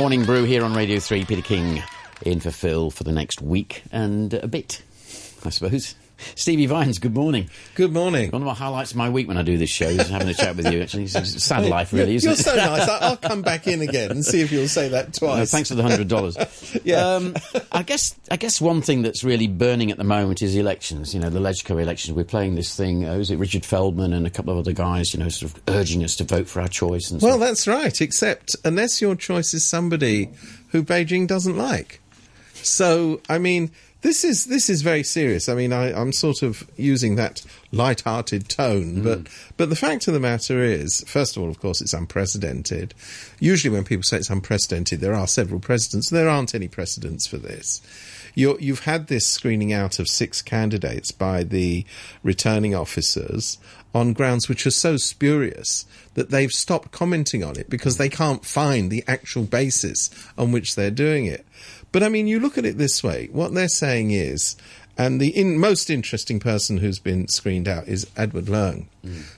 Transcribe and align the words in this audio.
Morning 0.00 0.24
Brew 0.24 0.44
here 0.44 0.64
on 0.64 0.72
Radio 0.72 0.98
3. 0.98 1.26
Peter 1.26 1.42
King 1.42 1.82
in 2.22 2.40
for 2.40 2.50
Phil 2.50 2.90
for 2.90 3.04
the 3.04 3.12
next 3.12 3.42
week 3.42 3.82
and 3.92 4.32
a 4.32 4.48
bit, 4.48 4.80
I 5.44 5.50
suppose. 5.50 5.94
Stevie 6.34 6.66
Vines, 6.66 6.98
good 6.98 7.14
morning. 7.14 7.48
Good 7.74 7.92
morning. 7.92 8.30
One 8.30 8.42
of 8.42 8.46
my 8.46 8.54
highlights 8.54 8.90
of 8.92 8.96
my 8.96 9.08
week 9.10 9.28
when 9.28 9.36
I 9.36 9.42
do 9.42 9.56
this 9.58 9.70
show 9.70 9.88
is 9.88 10.08
having 10.08 10.28
a 10.28 10.34
chat 10.34 10.56
with 10.56 10.70
you. 10.72 10.80
Actually, 10.82 11.04
it's 11.04 11.14
a 11.14 11.24
sad 11.24 11.66
life, 11.66 11.92
really, 11.92 12.12
you're, 12.12 12.16
isn't 12.16 12.28
you're 12.30 12.38
it? 12.38 12.44
so 12.44 12.56
nice. 12.56 12.88
I'll 12.88 13.16
come 13.16 13.42
back 13.42 13.66
in 13.66 13.80
again 13.82 14.10
and 14.10 14.24
see 14.24 14.40
if 14.40 14.52
you'll 14.52 14.68
say 14.68 14.88
that 14.88 15.14
twice. 15.18 15.50
thanks 15.50 15.68
for 15.68 15.74
the 15.74 15.82
hundred 15.82 16.08
dollars. 16.08 16.36
Yeah. 16.84 17.14
Um, 17.14 17.34
I 17.72 17.82
guess 17.82 18.14
I 18.30 18.36
guess 18.36 18.60
one 18.60 18.80
thing 18.80 19.02
that's 19.02 19.24
really 19.24 19.48
burning 19.48 19.90
at 19.90 19.98
the 19.98 20.04
moment 20.04 20.40
is 20.40 20.54
elections. 20.56 21.12
You 21.14 21.20
know, 21.20 21.28
the 21.30 21.40
Legco 21.40 21.80
elections. 21.82 22.16
We're 22.16 22.24
playing 22.24 22.54
this 22.54 22.74
thing. 22.76 23.06
Uh, 23.08 23.16
was 23.16 23.30
it 23.30 23.36
Richard 23.36 23.64
Feldman 23.66 24.12
and 24.12 24.26
a 24.26 24.30
couple 24.30 24.52
of 24.52 24.58
other 24.58 24.72
guys? 24.72 25.12
You 25.12 25.20
know, 25.20 25.28
sort 25.28 25.52
of 25.52 25.60
urging 25.68 26.04
us 26.04 26.16
to 26.16 26.24
vote 26.24 26.48
for 26.48 26.60
our 26.60 26.68
choice. 26.68 27.10
And 27.10 27.20
Well, 27.20 27.38
that's 27.38 27.66
right, 27.66 28.00
except 28.00 28.54
unless 28.64 29.00
your 29.02 29.14
choice 29.16 29.52
is 29.52 29.64
somebody 29.64 30.30
who 30.68 30.82
Beijing 30.84 31.26
doesn't 31.26 31.56
like. 31.56 32.00
So, 32.54 33.20
I 33.28 33.38
mean, 33.38 33.70
this 34.02 34.24
is 34.24 34.46
this 34.46 34.70
is 34.70 34.82
very 34.82 35.02
serious. 35.02 35.48
I 35.48 35.54
mean, 35.54 35.72
I, 35.72 35.92
I'm 35.92 36.12
sort 36.12 36.42
of 36.42 36.68
using 36.76 37.16
that 37.16 37.42
light-hearted 37.72 38.48
tone, 38.48 39.02
but 39.02 39.24
mm. 39.24 39.52
but 39.56 39.68
the 39.68 39.76
fact 39.76 40.08
of 40.08 40.14
the 40.14 40.20
matter 40.20 40.62
is, 40.62 41.04
first 41.06 41.36
of 41.36 41.42
all, 41.42 41.50
of 41.50 41.60
course, 41.60 41.80
it's 41.80 41.94
unprecedented. 41.94 42.94
Usually, 43.38 43.72
when 43.72 43.84
people 43.84 44.02
say 44.02 44.16
it's 44.16 44.30
unprecedented, 44.30 45.00
there 45.00 45.14
are 45.14 45.26
several 45.26 45.60
precedents. 45.60 46.08
There 46.08 46.28
aren't 46.28 46.54
any 46.54 46.68
precedents 46.68 47.26
for 47.26 47.36
this. 47.36 47.82
You're, 48.34 48.60
you've 48.60 48.84
had 48.84 49.08
this 49.08 49.26
screening 49.26 49.72
out 49.72 49.98
of 49.98 50.08
six 50.08 50.40
candidates 50.40 51.10
by 51.10 51.42
the 51.42 51.84
returning 52.22 52.74
officers 52.74 53.58
on 53.94 54.12
grounds 54.12 54.48
which 54.48 54.66
are 54.66 54.70
so 54.70 54.96
spurious 54.96 55.84
that 56.14 56.30
they've 56.30 56.52
stopped 56.52 56.92
commenting 56.92 57.42
on 57.42 57.58
it 57.58 57.68
because 57.68 57.96
they 57.96 58.08
can't 58.08 58.44
find 58.44 58.90
the 58.90 59.02
actual 59.08 59.42
basis 59.42 60.10
on 60.38 60.52
which 60.52 60.76
they're 60.76 60.90
doing 60.90 61.26
it. 61.26 61.44
But 61.92 62.02
I 62.02 62.08
mean, 62.08 62.26
you 62.26 62.40
look 62.40 62.58
at 62.58 62.66
it 62.66 62.78
this 62.78 63.02
way 63.02 63.28
what 63.32 63.54
they're 63.54 63.68
saying 63.68 64.10
is, 64.10 64.56
and 64.96 65.20
the 65.20 65.28
in, 65.28 65.58
most 65.58 65.90
interesting 65.90 66.40
person 66.40 66.78
who's 66.78 66.98
been 66.98 67.28
screened 67.28 67.68
out 67.68 67.88
is 67.88 68.06
Edward 68.16 68.46
Leung, 68.46 68.86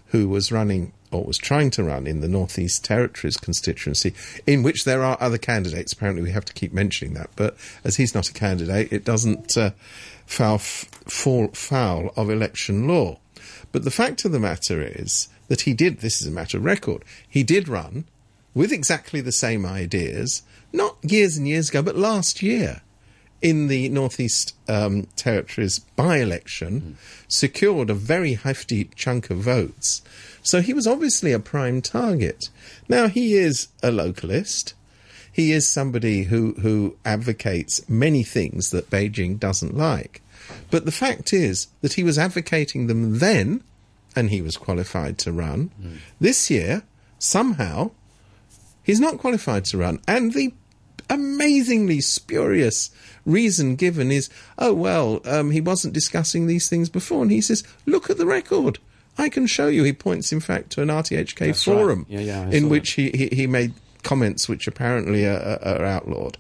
who 0.07 0.29
was 0.29 0.53
running 0.53 0.93
or 1.13 1.25
was 1.25 1.39
trying 1.39 1.71
to 1.71 1.85
run 1.85 2.07
in 2.07 2.21
the 2.21 2.29
Northeast 2.29 2.85
Territories 2.85 3.37
constituency, 3.37 4.15
in 4.47 4.63
which 4.63 4.85
there 4.85 5.03
are 5.03 5.17
other 5.21 5.39
candidates. 5.39 5.93
Apparently, 5.93 6.23
we 6.23 6.31
have 6.31 6.47
to 6.47 6.55
keep 6.55 6.73
mentioning 6.73 7.15
that. 7.15 7.31
But 7.37 7.57
as 7.85 7.97
he's 7.97 8.15
not 8.15 8.29
a 8.29 8.33
candidate, 8.33 8.93
it 8.93 9.05
doesn't 9.05 9.57
uh, 9.57 9.73
foul, 10.27 10.55
f- 10.55 10.89
fall 11.07 11.49
foul 11.49 12.13
of 12.17 12.31
election 12.31 12.89
law. 12.89 13.19
But 13.73 13.85
the 13.85 13.91
fact 13.91 14.25
of 14.25 14.33
the 14.33 14.41
matter 14.41 14.81
is 14.83 15.29
that 15.49 15.63
he 15.63 15.75
did, 15.75 16.01
this 16.01 16.21
is 16.21 16.27
a 16.27 16.31
matter 16.31 16.57
of 16.57 16.65
record, 16.65 17.05
he 17.29 17.43
did 17.43 17.69
run 17.69 18.05
with 18.55 18.73
exactly 18.73 19.21
the 19.21 19.33
same 19.33 19.65
ideas, 19.65 20.43
not 20.73 20.97
years 21.03 21.37
and 21.37 21.49
years 21.49 21.69
ago, 21.71 21.83
but 21.83 21.97
last 21.97 22.43
year 22.43 22.83
in 23.41 23.67
the 23.67 23.89
Northeast 23.89 24.55
um, 24.69 25.09
Territories 25.17 25.81
by 25.97 26.19
election, 26.19 26.97
secured 27.27 27.91
a 27.91 27.95
very 27.95 28.35
hefty 28.35 28.85
chunk 28.95 29.31
of 29.31 29.39
votes. 29.39 30.01
So 30.43 30.61
he 30.61 30.73
was 30.73 30.87
obviously 30.87 31.33
a 31.33 31.41
prime 31.41 31.83
target. 31.83 32.51
Now, 32.89 33.09
he 33.09 33.35
is 33.35 33.69
a 33.83 33.91
localist. 33.91 34.75
He 35.33 35.51
is 35.51 35.67
somebody 35.67 36.25
who, 36.25 36.55
who 36.61 36.97
advocates 37.05 37.89
many 37.89 38.23
things 38.23 38.71
that 38.71 38.91
Beijing 38.91 39.41
doesn't 39.41 39.77
like. 39.77 40.23
But 40.71 40.85
the 40.85 40.93
fact 40.93 41.33
is 41.33 41.69
that 41.81 41.95
he 41.95 42.05
was 42.05 42.19
advocating 42.19 42.87
them 42.87 43.19
then, 43.19 43.65
and 44.15 44.31
he 44.31 44.43
was 44.43 44.57
qualified 44.57 45.19
to 45.19 45.33
run. 45.33 45.71
This 46.21 46.51
year, 46.51 46.83
somehow, 47.19 47.91
he's 48.83 49.01
not 49.01 49.19
qualified 49.19 49.65
to 49.67 49.79
run. 49.79 50.01
And 50.07 50.33
the 50.33 50.53
amazingly 51.09 52.01
spurious 52.01 52.91
reason 53.25 53.77
given 53.77 54.11
is, 54.11 54.29
oh, 54.59 54.73
well, 54.73 55.21
um, 55.25 55.51
he 55.51 55.61
wasn't 55.61 55.95
discussing 55.95 56.47
these 56.47 56.69
things 56.69 56.89
before. 56.89 57.23
And 57.23 57.31
he 57.31 57.41
says, 57.41 57.65
look 57.87 58.11
at 58.11 58.19
the 58.19 58.27
record. 58.27 58.79
I 59.19 59.29
can 59.29 59.47
show 59.47 59.67
you. 59.67 59.85
He 59.85 59.93
points, 59.93 60.33
in 60.33 60.41
fact, 60.41 60.71
to 60.71 60.83
an 60.83 60.89
RTHK 60.89 61.39
That's 61.39 61.67
right. 61.67 61.77
forum 61.77 62.07
Yeah, 62.09 62.21
yeah, 62.21 62.49
in 62.51 62.69
which 62.69 62.93
he, 62.93 63.11
he, 63.11 63.29
he 63.29 63.47
made 63.47 63.75
comments 64.03 64.49
which 64.49 64.67
apparently 64.67 65.27
are, 65.27 65.39
are, 65.39 65.81
are 65.81 65.85
outlawed. 65.85 66.39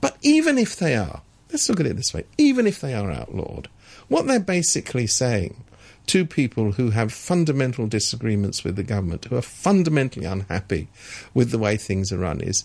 But 0.00 0.16
even 0.22 0.58
if 0.58 0.76
they 0.76 0.94
are, 0.94 1.22
let's 1.50 1.68
look 1.68 1.80
at 1.80 1.86
it 1.86 1.96
this 1.96 2.14
way 2.14 2.24
even 2.38 2.66
if 2.66 2.80
they 2.80 2.94
are 2.94 3.10
outlawed, 3.10 3.68
what 4.08 4.26
they're 4.26 4.38
basically 4.38 5.06
saying 5.06 5.63
to 6.06 6.26
people 6.26 6.72
who 6.72 6.90
have 6.90 7.12
fundamental 7.12 7.86
disagreements 7.86 8.62
with 8.62 8.76
the 8.76 8.82
government, 8.82 9.24
who 9.26 9.36
are 9.36 9.42
fundamentally 9.42 10.26
unhappy 10.26 10.88
with 11.32 11.50
the 11.50 11.58
way 11.58 11.76
things 11.76 12.12
are 12.12 12.18
run, 12.18 12.40
is 12.40 12.64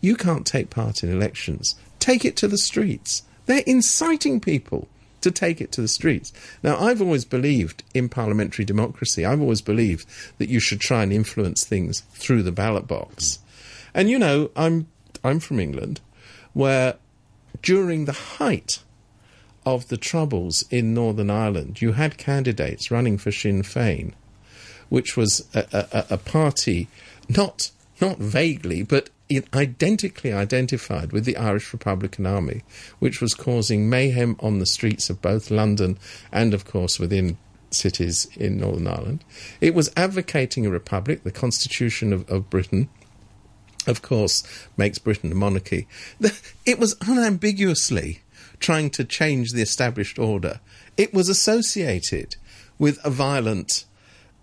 you 0.00 0.16
can't 0.16 0.46
take 0.46 0.70
part 0.70 1.02
in 1.02 1.10
elections. 1.10 1.76
Take 1.98 2.24
it 2.24 2.36
to 2.36 2.48
the 2.48 2.58
streets. 2.58 3.22
They're 3.46 3.62
inciting 3.66 4.40
people 4.40 4.88
to 5.20 5.30
take 5.30 5.60
it 5.60 5.72
to 5.72 5.80
the 5.80 5.88
streets. 5.88 6.32
Now, 6.62 6.76
I've 6.76 7.00
always 7.00 7.24
believed 7.24 7.82
in 7.94 8.08
parliamentary 8.08 8.64
democracy. 8.64 9.24
I've 9.24 9.40
always 9.40 9.62
believed 9.62 10.06
that 10.38 10.50
you 10.50 10.60
should 10.60 10.80
try 10.80 11.02
and 11.02 11.12
influence 11.12 11.64
things 11.64 12.00
through 12.12 12.42
the 12.42 12.52
ballot 12.52 12.86
box. 12.86 13.38
And 13.94 14.10
you 14.10 14.18
know, 14.18 14.50
I'm 14.54 14.88
I'm 15.22 15.40
from 15.40 15.60
England, 15.60 16.00
where 16.52 16.96
during 17.62 18.04
the 18.04 18.12
height 18.12 18.80
of 19.66 19.88
the 19.88 19.96
troubles 19.96 20.64
in 20.70 20.94
Northern 20.94 21.30
Ireland, 21.30 21.80
you 21.80 21.92
had 21.92 22.18
candidates 22.18 22.90
running 22.90 23.18
for 23.18 23.32
Sinn 23.32 23.62
Féin, 23.62 24.12
which 24.88 25.16
was 25.16 25.48
a, 25.54 25.86
a, 25.92 26.14
a 26.14 26.18
party 26.18 26.88
not 27.28 27.70
not 28.00 28.18
vaguely 28.18 28.82
but 28.82 29.10
identically 29.54 30.32
identified 30.32 31.12
with 31.12 31.24
the 31.24 31.36
Irish 31.36 31.72
Republican 31.72 32.26
Army, 32.26 32.62
which 32.98 33.20
was 33.20 33.34
causing 33.34 33.88
mayhem 33.88 34.36
on 34.40 34.58
the 34.58 34.66
streets 34.66 35.08
of 35.08 35.22
both 35.22 35.50
London 35.50 35.98
and, 36.30 36.52
of 36.52 36.64
course, 36.64 36.98
within 36.98 37.38
cities 37.70 38.28
in 38.36 38.58
Northern 38.58 38.86
Ireland. 38.86 39.24
It 39.60 39.74
was 39.74 39.90
advocating 39.96 40.66
a 40.66 40.70
republic, 40.70 41.24
the 41.24 41.32
Constitution 41.32 42.12
of, 42.12 42.28
of 42.30 42.50
Britain, 42.50 42.88
of 43.86 44.02
course, 44.02 44.42
makes 44.76 44.98
Britain 44.98 45.32
a 45.32 45.34
monarchy. 45.34 45.86
It 46.66 46.78
was 46.78 46.96
unambiguously 47.02 48.22
trying 48.60 48.90
to 48.90 49.04
change 49.04 49.52
the 49.52 49.62
established 49.62 50.18
order. 50.18 50.60
It 50.96 51.12
was 51.12 51.28
associated 51.28 52.36
with 52.78 52.98
a 53.04 53.10
violent, 53.10 53.84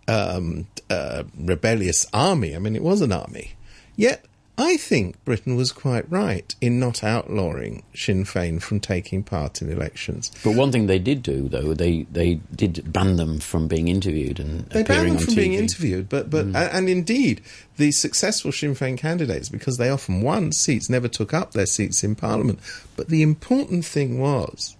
um, 0.07 0.67
uh, 0.89 1.23
rebellious 1.37 2.05
army. 2.13 2.55
I 2.55 2.59
mean, 2.59 2.75
it 2.75 2.83
was 2.83 3.01
an 3.01 3.11
army. 3.11 3.53
Yet, 3.95 4.25
I 4.61 4.77
think 4.77 5.23
Britain 5.25 5.55
was 5.55 5.71
quite 5.71 6.09
right 6.11 6.53
in 6.61 6.79
not 6.79 7.03
outlawing 7.03 7.81
Sinn 7.95 8.25
Féin 8.25 8.61
from 8.61 8.79
taking 8.79 9.23
part 9.23 9.59
in 9.59 9.71
elections. 9.71 10.31
But 10.43 10.55
one 10.55 10.71
thing 10.71 10.85
they 10.85 10.99
did 10.99 11.23
do, 11.23 11.49
though, 11.49 11.73
they, 11.73 12.03
they 12.11 12.35
did 12.55 12.93
ban 12.93 13.15
them 13.15 13.39
from 13.39 13.67
being 13.67 13.87
interviewed 13.87 14.39
and 14.39 14.65
They 14.69 14.81
appearing 14.81 15.15
banned 15.15 15.19
them 15.19 15.25
from 15.25 15.33
TV. 15.33 15.37
being 15.37 15.53
interviewed, 15.53 16.09
but 16.09 16.29
but 16.29 16.45
mm. 16.45 16.55
a- 16.55 16.75
and 16.75 16.87
indeed 16.87 17.41
the 17.77 17.91
successful 17.91 18.51
Sinn 18.51 18.75
Féin 18.75 18.97
candidates, 18.99 19.49
because 19.49 19.77
they 19.77 19.89
often 19.89 20.21
won 20.21 20.51
seats, 20.51 20.89
never 20.89 21.07
took 21.07 21.33
up 21.33 21.53
their 21.53 21.65
seats 21.65 22.03
in 22.03 22.13
Parliament. 22.15 22.59
But 22.95 23.09
the 23.09 23.23
important 23.23 23.83
thing 23.83 24.19
was 24.19 24.77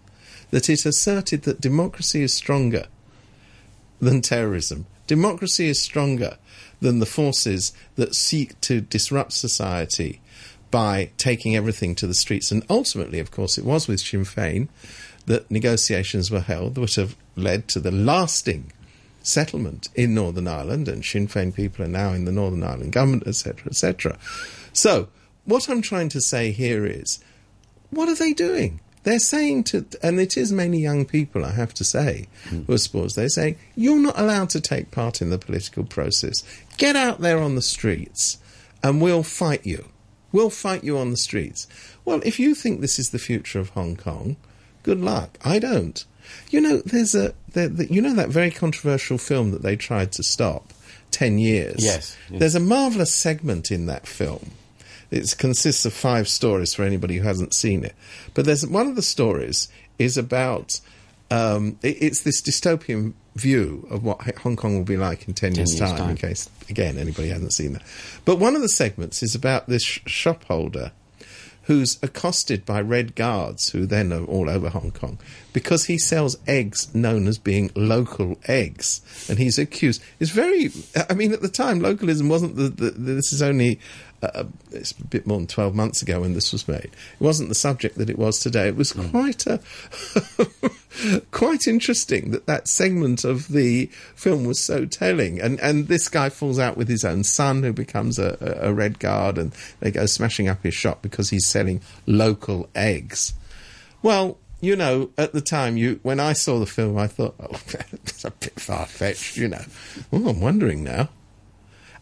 that 0.52 0.70
it 0.70 0.86
asserted 0.86 1.42
that 1.44 1.60
democracy 1.60 2.22
is 2.22 2.34
stronger 2.36 2.86
than 4.00 4.22
terrorism. 4.22 4.86
Democracy 5.08 5.70
is 5.70 5.82
stronger 5.82 6.38
than 6.82 7.00
the 7.00 7.06
forces 7.06 7.74
that 7.96 8.16
seek 8.16 8.60
to 8.62 8.82
disrupt 8.82 9.32
society 9.32 10.22
by 10.72 11.12
taking 11.18 11.56
everything 11.56 11.96
to 11.96 12.08
the 12.08 12.14
streets. 12.14 12.52
And 12.52 12.66
ultimately, 12.70 13.20
of 13.20 13.32
course, 13.32 13.58
it 13.58 13.66
was 13.66 13.88
with 13.88 14.00
Sinn 14.00 14.24
Féin 14.24 14.70
that 15.26 15.52
negotiations 15.52 16.32
were 16.32 16.40
held 16.40 16.78
which 16.78 16.96
have 16.96 17.16
led 17.36 17.68
to 17.70 17.80
the 17.80 17.92
lasting 17.92 18.72
settlement 19.24 19.90
in 19.96 20.16
Northern 20.16 20.48
Ireland, 20.48 20.88
and 20.88 21.06
Sinn 21.06 21.28
Féin 21.28 21.54
people 21.54 21.86
are 21.86 21.90
now 21.90 22.14
in 22.14 22.26
the 22.26 22.32
Northern 22.32 22.64
Ireland 22.64 22.94
government, 22.94 23.28
etc., 23.28 23.68
etc. 23.68 24.18
So, 24.74 25.10
what 25.46 25.70
I'm 25.70 25.82
trying 25.82 26.10
to 26.10 26.22
say 26.22 26.52
here 26.52 26.86
is, 26.86 27.24
what 27.90 28.10
are 28.10 28.16
they 28.16 28.34
doing? 28.34 28.80
They're 29.04 29.20
saying 29.20 29.64
to, 29.66 29.86
and 30.04 30.20
it 30.20 30.38
is 30.38 30.52
mainly 30.52 30.78
young 30.78 31.06
people, 31.06 31.44
I 31.44 31.52
have 31.52 31.74
to 31.76 31.84
say, 31.84 32.28
hmm. 32.50 32.62
who 32.64 32.74
are 32.74 32.78
sports. 32.78 33.16
They're 33.16 33.30
saying 33.30 33.58
you're 33.76 34.00
not 34.00 34.20
allowed 34.20 34.52
to 34.52 34.62
take 34.62 34.92
part 34.92 35.22
in 35.22 35.32
the 35.32 35.40
political 35.40 35.84
process. 35.84 36.44
Get 36.82 36.96
out 36.96 37.22
there 37.22 37.38
on 37.38 37.54
the 37.54 37.62
streets, 37.62 38.40
and 38.82 39.00
we'll 39.00 39.22
fight 39.22 39.68
you. 39.68 39.90
We'll 40.32 40.50
fight 40.50 40.84
you 40.84 40.98
on 40.98 41.12
the 41.12 41.16
streets. 41.16 41.68
Well, 42.06 42.24
if 42.26 42.40
you 42.40 42.56
think 42.56 42.82
this 42.82 42.98
is 42.98 43.12
the 43.12 43.20
future 43.20 43.60
of 43.60 43.70
Hong 43.70 43.96
Kong, 43.96 44.36
good 44.82 45.00
luck. 45.00 45.38
I 45.46 45.60
don't. 45.60 46.04
You 46.50 46.60
know, 46.60 46.78
there's 46.78 47.14
a, 47.14 47.36
there, 47.54 47.68
the, 47.68 47.86
you 47.86 48.02
know 48.02 48.16
that 48.16 48.30
very 48.30 48.50
controversial 48.50 49.20
film 49.20 49.52
that 49.52 49.62
they 49.62 49.76
tried 49.76 50.12
to 50.14 50.24
stop, 50.24 50.74
Ten 51.12 51.38
Years. 51.38 51.86
Yes, 51.86 52.18
yes. 52.32 52.40
There's 52.40 52.56
a 52.56 52.60
marvelous 52.60 53.14
segment 53.14 53.70
in 53.70 53.86
that 53.86 54.08
film. 54.08 54.50
It 55.12 55.36
consists 55.38 55.86
of 55.86 55.94
five 55.94 56.28
stories 56.28 56.74
for 56.74 56.82
anybody 56.82 57.18
who 57.18 57.24
hasn't 57.24 57.54
seen 57.54 57.86
it. 57.86 57.94
But 58.34 58.46
there's 58.46 58.66
one 58.66 58.88
of 58.88 58.96
the 58.96 59.04
stories 59.04 59.68
is 60.00 60.18
about 60.18 60.82
um, 61.32 61.80
it, 61.82 61.98
it's 62.02 62.22
this 62.22 62.42
dystopian 62.42 63.14
view 63.36 63.88
of 63.90 64.04
what 64.04 64.22
Hong 64.40 64.56
Kong 64.56 64.78
will 64.78 64.84
be 64.84 64.98
like 64.98 65.28
in 65.28 65.34
ten, 65.34 65.56
years, 65.56 65.74
years' 65.74 65.90
time, 65.90 65.98
time. 65.98 66.10
In 66.12 66.18
case 66.18 66.50
again 66.70 66.98
anybody 66.98 67.30
hasn't 67.30 67.54
seen 67.54 67.74
that. 67.74 67.84
But 68.26 68.40
one 68.40 68.56
of 68.56 68.62
the 68.62 68.70
segments 68.70 69.24
is 69.24 69.34
about 69.34 69.68
this 69.68 69.84
sh- 69.84 70.02
shop 70.06 70.44
holder 70.46 70.92
who's 71.66 72.02
accosted 72.02 72.66
by 72.66 72.82
red 72.82 73.16
guards 73.16 73.70
who 73.70 73.86
then 73.86 74.12
are 74.12 74.26
all 74.26 74.50
over 74.50 74.70
Hong 74.70 74.92
Kong 74.92 75.20
because 75.54 75.86
he 75.86 75.98
sells 75.98 76.36
eggs 76.48 76.94
known 76.94 77.28
as 77.28 77.38
being 77.38 77.70
local 77.76 78.38
eggs. 78.46 79.02
And 79.30 79.38
he's 79.38 79.60
accused. 79.60 80.02
It's 80.20 80.32
very, 80.32 80.72
I 81.10 81.14
mean, 81.14 81.32
at 81.34 81.42
the 81.42 81.48
time, 81.48 81.80
localism 81.80 82.30
wasn't 82.30 82.56
the, 82.56 82.70
the, 82.70 82.92
this 82.92 83.32
is 83.32 83.42
only 83.42 83.80
uh, 84.22 84.44
it's 84.72 84.92
a 84.92 85.04
bit 85.06 85.26
more 85.26 85.38
than 85.38 85.48
12 85.48 85.74
months 85.74 86.02
ago 86.02 86.22
when 86.22 86.34
this 86.34 86.52
was 86.52 86.68
made. 86.68 86.86
It 86.86 87.20
wasn't 87.20 87.50
the 87.50 87.56
subject 87.56 87.98
that 87.98 88.10
it 88.10 88.18
was 88.18 88.40
today. 88.40 88.68
It 88.68 88.76
was 88.76 88.94
quite 88.94 89.48
a 89.48 89.60
quite 91.32 91.68
interesting 91.68 92.32
that 92.32 92.46
that 92.46 92.68
segment 92.68 93.24
of 93.24 93.48
the 93.48 93.88
film 94.16 94.46
was 94.46 94.60
so 94.60 94.86
telling. 94.86 95.40
And 95.40 95.60
and 95.60 95.88
this 95.88 96.08
guy 96.08 96.30
falls 96.30 96.60
out 96.60 96.78
with 96.78 96.88
his 96.88 97.04
own 97.04 97.24
son, 97.24 97.64
who 97.64 97.74
becomes 97.74 98.20
a, 98.20 98.38
a 98.62 98.74
red 98.74 99.00
guard, 99.00 99.38
and 99.38 99.54
they 99.80 99.92
go 99.92 100.06
smashing 100.06 100.48
up 100.48 100.64
his 100.64 100.74
shop 100.74 101.02
because 101.02 101.30
he's 101.30 101.48
selling 101.48 101.82
local 102.06 102.70
eggs. 102.76 103.34
Well, 104.04 104.38
you 104.62 104.76
know, 104.76 105.10
at 105.18 105.34
the 105.34 105.42
time, 105.42 105.78
you 105.78 106.00
when 106.04 106.20
I 106.20 106.34
saw 106.34 106.60
the 106.60 106.66
film, 106.66 106.98
I 106.98 107.08
thought, 107.08 107.36
oh, 107.40 107.60
it's 108.04 108.24
a 108.24 108.32
bit 108.32 108.60
far 108.60 108.86
fetched, 108.86 109.38
you 109.38 109.48
know. 109.48 109.64
Well, 110.12 110.28
I'm 110.28 110.40
wondering 110.40 110.84
now, 110.84 111.10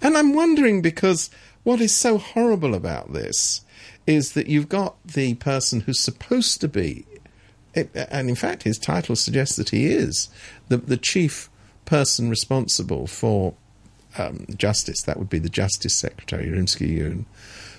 and 0.01 0.18
I'm 0.18 0.33
wondering 0.33 0.81
because 0.81 1.30
what 1.69 1.81
is 1.81 1.95
so 1.95 2.18
horrible 2.18 2.74
about 2.74 3.13
this 3.13 3.62
is 4.07 4.31
that 4.31 4.48
you've 4.48 4.69
got 4.69 4.95
the 5.06 5.36
person 5.36 5.81
who's 5.81 6.00
supposed 6.00 6.60
to 6.60 6.68
be, 6.68 7.06
and 7.75 8.27
in 8.27 8.33
fact, 8.33 8.63
his 8.63 8.80
title 8.80 9.16
suggests 9.16 9.56
that 9.56 9.69
he 9.69 9.86
is 9.86 10.30
the 10.69 10.77
the 10.77 10.98
chief 10.98 11.48
person 11.86 12.27
responsible 12.27 13.06
for 13.06 13.54
um, 14.18 14.48
justice. 14.57 15.04
That 15.04 15.18
would 15.18 15.30
be 15.30 15.38
the 15.38 15.48
Justice 15.48 15.95
Secretary, 15.95 16.48
Rimsky 16.48 16.88
Yuen, 16.88 17.27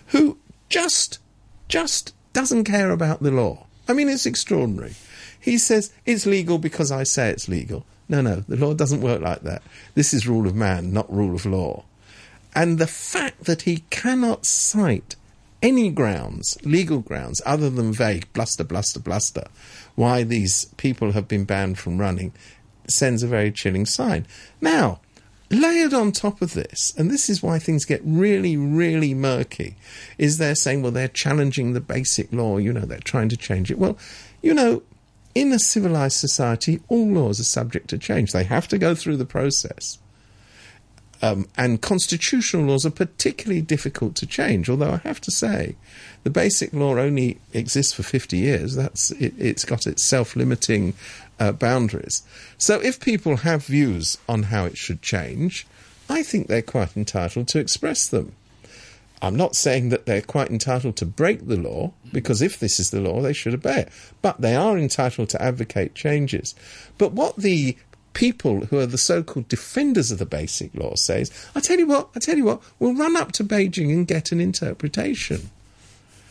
who 0.07 0.39
just 0.69 1.19
just 1.67 2.15
doesn't 2.33 2.63
care 2.63 2.93
about 2.93 3.25
the 3.25 3.33
law. 3.33 3.67
I 3.89 3.93
mean, 3.93 4.09
it's 4.09 4.25
extraordinary. 4.25 4.95
He 5.41 5.59
says 5.59 5.93
it's 6.07 6.27
legal 6.27 6.59
because 6.59 6.93
I 6.93 7.03
say 7.03 7.31
it's 7.31 7.49
legal. 7.49 7.85
No, 8.09 8.21
no, 8.21 8.37
the 8.37 8.57
law 8.57 8.73
doesn't 8.73 9.01
work 9.01 9.21
like 9.21 9.43
that. 9.43 9.63
This 9.97 10.15
is 10.15 10.29
rule 10.29 10.47
of 10.47 10.55
man, 10.55 10.93
not 10.93 11.13
rule 11.13 11.35
of 11.35 11.45
law. 11.45 11.87
And 12.55 12.79
the 12.79 12.87
fact 12.87 13.45
that 13.45 13.63
he 13.63 13.85
cannot 13.91 14.45
cite 14.45 15.17
any 15.63 15.91
grounds, 15.91 16.57
legal 16.65 17.01
grounds, 17.01 17.43
other 17.45 17.71
than 17.71 17.93
vague 17.93 18.33
bluster, 18.33 18.65
bluster, 18.65 19.01
bluster, 19.01 19.45
why 19.95 20.23
these 20.23 20.67
people 20.77 21.13
have 21.13 21.29
been 21.29 21.45
banned 21.45 21.79
from 21.79 21.99
running, 21.99 22.33
sends 22.87 23.23
a 23.23 23.29
very 23.29 23.53
chilling 23.53 23.87
sign. 23.87 24.27
Now, 24.61 25.01
layered 25.51 25.93
on 25.93 26.13
top 26.13 26.41
of 26.43 26.55
this, 26.55 26.95
and 26.97 27.11
this 27.11 27.29
is 27.29 27.43
why 27.43 27.59
things 27.59 27.85
get 27.85 28.01
really, 28.05 28.57
really 28.57 29.15
murky, 29.15 29.77
is 30.17 30.39
they're 30.39 30.55
saying, 30.55 30.83
well, 30.83 30.93
they're 30.93 31.09
challenging 31.09 31.73
the 31.73 31.81
basic 31.81 32.33
law, 32.33 32.57
you 32.59 32.73
know, 32.73 32.87
they're 32.87 32.99
trying 32.99 33.29
to 33.29 33.37
change 33.37 33.71
it. 33.71 33.79
Well, 33.79 33.99
you 34.43 34.55
know, 34.55 34.83
in 35.35 35.53
a 35.53 35.59
civilized 35.59 36.17
society, 36.17 36.81
all 36.89 37.07
laws 37.09 37.39
are 37.39 37.45
subject 37.45 37.89
to 37.91 37.99
change. 37.99 38.33
They 38.33 38.45
have 38.45 38.67
to 38.69 38.79
go 38.79 38.95
through 38.95 39.19
the 39.19 39.27
process. 39.27 39.99
Um, 41.23 41.49
and 41.57 41.83
constitutional 41.83 42.65
laws 42.65 42.87
are 42.87 42.91
particularly 42.91 43.61
difficult 43.61 44.15
to 44.17 44.27
change. 44.27 44.71
Although 44.71 44.93
I 44.93 44.97
have 44.99 45.21
to 45.23 45.31
say, 45.31 45.77
the 46.25 46.31
basic 46.31 46.73
law 46.73 46.97
only 46.97 47.39
exists 47.53 47.93
for 47.93 48.03
50 48.03 48.39
years. 48.39 48.75
That's 48.75 49.11
it, 49.13 49.35
has 49.35 49.65
got 49.65 49.87
its 49.87 50.03
self-limiting 50.03 50.95
uh, 51.39 51.53
boundaries. 51.53 52.23
So 52.59 52.81
if 52.81 53.01
people 53.01 53.37
have 53.39 53.67
views 53.67 54.19
on 54.29 54.45
how 54.45 54.65
it 54.65 54.79
should 54.79 55.03
change, 55.03 55.67
I 56.09 56.23
think 56.23 56.47
they're 56.47 56.63
quite 56.63 56.97
entitled 56.97 57.49
to 57.49 57.59
express 57.59 58.09
them. 58.09 58.33
I'm 59.23 59.37
not 59.37 59.55
saying 59.55 59.91
that 59.91 60.07
they're 60.07 60.23
quite 60.23 60.51
entitled 60.51 60.97
to 60.97 61.07
break 61.07 61.47
the 61.47 61.57
law, 61.57 61.93
because 62.11 62.41
if 62.41 62.59
this 62.59 62.81
is 62.81 62.91
the 62.91 63.01
law, 63.01 63.21
they 63.21 63.35
should 63.35 63.53
obey 63.53 63.81
it. 63.81 63.89
But 64.23 64.41
they 64.41 64.57
are 64.57 64.79
entitled 64.79 65.29
to 65.31 65.43
advocate 65.43 65.95
changes. 65.95 66.55
But 66.97 67.13
what 67.13 67.37
the 67.37 67.77
people 68.13 68.67
who 68.67 68.79
are 68.79 68.87
the 68.87 68.99
so-called 68.99 69.49
defenders 69.49 70.11
of 70.11 70.19
the 70.19 70.27
basic 70.27 70.75
law 70.75 70.95
says, 70.95 71.31
I 71.55 71.61
tell 71.61 71.79
you 71.79 71.87
what, 71.87 72.09
I 72.15 72.19
tell 72.19 72.37
you 72.37 72.45
what, 72.45 72.63
we'll 72.79 72.95
run 72.95 73.17
up 73.17 73.33
to 73.33 73.45
Beijing 73.45 73.91
and 73.91 74.07
get 74.07 74.33
an 74.33 74.41
interpretation. 74.41 75.51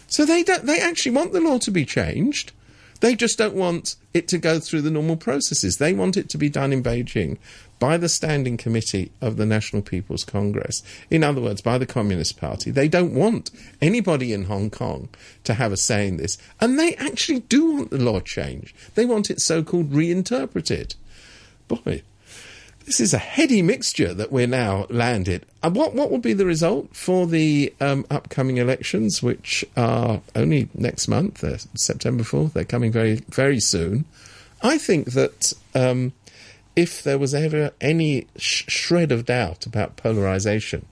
So 0.08 0.26
they 0.26 0.44
don't, 0.44 0.66
they 0.66 0.80
actually 0.80 1.14
want 1.14 1.34
the 1.34 1.42
law 1.42 1.60
to 1.60 1.72
be 1.72 1.86
changed. 1.86 2.52
They 3.00 3.16
just 3.16 3.38
don't 3.38 3.56
want 3.56 3.96
it 4.14 4.28
to 4.30 4.38
go 4.38 4.60
through 4.60 4.82
the 4.82 4.92
normal 4.92 5.16
processes. 5.16 5.78
They 5.78 5.94
want 5.94 6.18
it 6.18 6.30
to 6.30 6.38
be 6.38 6.50
done 6.50 6.74
in 6.74 6.84
Beijing 6.84 7.38
by 7.80 7.96
the 7.96 8.10
Standing 8.10 8.58
Committee 8.58 9.12
of 9.22 9.38
the 9.38 9.46
National 9.46 9.82
People's 9.82 10.26
Congress. 10.26 10.84
In 11.10 11.24
other 11.24 11.40
words, 11.40 11.62
by 11.62 11.78
the 11.78 11.86
Communist 11.86 12.38
Party. 12.38 12.72
They 12.72 12.90
don't 12.90 13.14
want 13.14 13.52
anybody 13.82 14.34
in 14.34 14.46
Hong 14.46 14.70
Kong 14.70 15.08
to 15.46 15.54
have 15.54 15.72
a 15.72 15.78
say 15.78 16.08
in 16.08 16.18
this. 16.18 16.38
And 16.60 16.78
they 16.78 16.96
actually 16.96 17.40
do 17.40 17.72
want 17.72 17.92
the 17.92 18.00
law 18.00 18.20
changed. 18.20 18.76
They 18.96 19.06
want 19.06 19.30
it 19.30 19.40
so 19.40 19.64
called 19.64 19.94
reinterpreted 19.94 20.96
boy, 21.70 22.04
this 22.86 23.00
is 23.00 23.14
a 23.14 23.20
heady 23.20 23.62
mixture 23.62 24.14
that 24.14 24.32
we're 24.32 24.48
now 24.48 24.88
landed. 24.90 25.46
And 25.64 25.76
what 25.76 25.94
what 25.94 26.12
will 26.12 26.18
be 26.18 26.34
the 26.34 26.46
result 26.46 26.96
for 26.96 27.28
the 27.28 27.74
um, 27.80 28.06
upcoming 28.10 28.58
elections, 28.58 29.24
which 29.24 29.64
are 29.78 30.22
only 30.36 30.68
next 30.74 31.08
month, 31.08 31.40
they're 31.40 31.60
September 31.76 32.24
fourth? 32.24 32.54
They're 32.54 32.66
coming 32.66 32.92
very 32.92 33.22
very 33.30 33.60
soon. 33.60 34.06
I 34.62 34.78
think 34.78 35.14
that 35.14 35.54
um, 35.74 36.12
if 36.76 37.04
there 37.04 37.20
was 37.20 37.34
ever 37.34 37.72
any 37.80 38.28
sh- 38.36 38.66
shred 38.68 39.12
of 39.12 39.26
doubt 39.26 39.66
about 39.66 39.96
polarization 39.96 40.86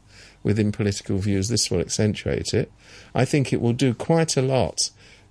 within 0.44 0.71
political 0.71 1.18
views, 1.18 1.50
this 1.50 1.69
will 1.69 1.81
accentuate 1.81 2.53
it. 2.53 2.71
I 3.13 3.25
think 3.25 3.51
it 3.51 3.59
will 3.59 3.73
do 3.73 3.94
quite 3.94 4.38
a 4.38 4.41
lot 4.41 4.77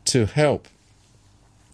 to 0.06 0.26
help 0.26 0.68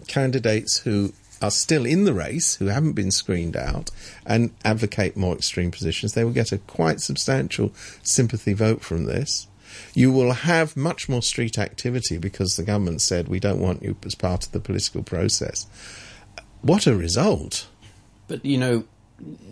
candidates 0.07 0.79
who 0.79 1.13
are 1.43 1.50
still 1.50 1.85
in 1.85 2.05
the 2.05 2.15
race, 2.15 2.55
who 2.56 2.67
haven't 2.67 2.93
been 2.93 3.11
screened 3.11 3.56
out, 3.56 3.91
and 4.25 4.53
advocate 4.65 5.17
more 5.17 5.35
extreme 5.35 5.71
positions, 5.71 6.15
they 6.15 6.25
will 6.25 6.33
get 6.33 6.53
a 6.53 6.59
quite 6.59 7.00
substantial 7.00 7.73
sympathy 8.03 8.53
vote 8.53 8.83
from 8.83 9.05
this. 9.05 9.49
You 9.94 10.12
will 10.12 10.33
have 10.33 10.77
much 10.77 11.09
more 11.09 11.23
street 11.23 11.59
activity 11.59 12.19
because 12.19 12.56
the 12.56 12.62
government 12.62 13.00
said 13.00 13.29
we 13.29 13.41
don't 13.41 13.61
want 13.61 13.83
you 13.83 13.97
as 14.05 14.15
part 14.15 14.47
of 14.47 14.53
the 14.53 14.61
political 14.61 15.03
process. 15.03 15.67
What 16.61 16.87
a 16.87 16.94
result! 16.94 17.67
But 18.29 18.44
you 18.44 18.59
know, 18.59 18.85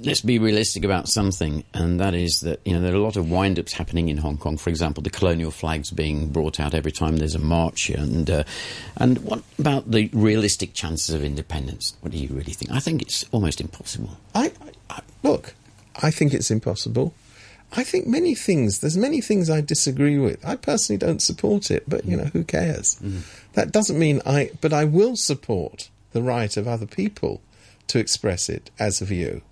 let's 0.02 0.20
be 0.20 0.38
realistic 0.38 0.84
about 0.84 1.08
something, 1.08 1.64
and 1.74 2.00
that 2.00 2.14
is 2.14 2.40
that 2.40 2.60
you 2.64 2.72
know 2.72 2.80
there 2.80 2.92
are 2.92 2.96
a 2.96 3.02
lot 3.02 3.16
of 3.16 3.30
wind-ups 3.30 3.72
happening 3.72 4.08
in 4.08 4.16
Hong 4.18 4.38
Kong. 4.38 4.56
For 4.56 4.70
example, 4.70 5.02
the 5.02 5.10
colonial 5.10 5.50
flags 5.50 5.90
being 5.90 6.28
brought 6.28 6.60
out 6.60 6.74
every 6.74 6.92
time 6.92 7.18
there's 7.18 7.34
a 7.34 7.40
march, 7.40 7.90
and 7.90 8.30
uh, 8.30 8.44
and 8.96 9.18
what 9.18 9.42
about 9.58 9.90
the 9.90 10.10
realistic 10.12 10.74
chances 10.74 11.14
of 11.14 11.22
independence? 11.22 11.96
What 12.00 12.12
do 12.12 12.18
you 12.18 12.28
really 12.28 12.52
think? 12.52 12.70
I 12.72 12.80
think 12.80 13.02
it's 13.02 13.24
almost 13.32 13.60
impossible. 13.60 14.16
I, 14.34 14.52
I 14.88 15.00
look, 15.22 15.54
I 16.02 16.10
think 16.10 16.34
it's 16.34 16.50
impossible. 16.50 17.14
I 17.72 17.84
think 17.84 18.06
many 18.06 18.34
things. 18.34 18.80
There's 18.80 18.96
many 18.96 19.20
things 19.20 19.48
I 19.48 19.60
disagree 19.60 20.18
with. 20.18 20.44
I 20.44 20.56
personally 20.56 20.98
don't 20.98 21.22
support 21.22 21.70
it, 21.70 21.84
but 21.88 22.04
you 22.04 22.16
know 22.16 22.24
who 22.32 22.42
cares? 22.42 22.96
Mm. 22.96 23.22
That 23.52 23.70
doesn't 23.70 23.98
mean 23.98 24.20
I. 24.26 24.50
But 24.60 24.72
I 24.72 24.84
will 24.84 25.16
support 25.16 25.88
the 26.12 26.22
right 26.22 26.56
of 26.56 26.66
other 26.66 26.86
people 26.86 27.40
to 27.86 27.98
express 27.98 28.48
it 28.48 28.70
as 28.78 29.00
a 29.00 29.04
view. 29.04 29.42